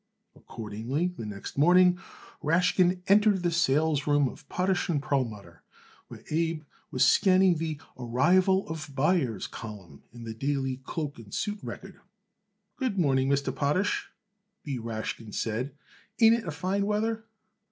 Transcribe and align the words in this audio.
Accordingly 0.35 1.13
the 1.15 1.27
next 1.27 1.59
morning 1.59 1.99
Rashkin 2.43 3.03
entered 3.05 3.43
the 3.43 3.51
salesroom 3.51 4.27
of 4.27 4.49
Potash 4.49 4.89
& 4.93 4.99
Perlmutter, 4.99 5.61
where 6.07 6.23
Abe 6.31 6.63
was 6.89 7.05
scanning 7.05 7.57
the 7.57 7.79
"Arrival 7.99 8.67
of 8.67 8.89
Buyers" 8.95 9.45
column 9.45 10.01
in 10.11 10.23
the 10.23 10.33
Daily 10.33 10.77
Cloak 10.77 11.19
and 11.19 11.31
Suit 11.31 11.59
Record. 11.61 11.99
"Good 12.77 12.97
morning, 12.97 13.29
Mr. 13.29 13.55
Potash," 13.55 14.09
B. 14.63 14.79
Rashkin 14.79 15.35
said. 15.35 15.75
"Ain't 16.19 16.33
it 16.33 16.47
a 16.47 16.51
fine 16.51 16.87
weather?" 16.87 17.25